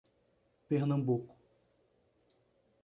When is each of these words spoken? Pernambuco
Pernambuco 0.67 1.37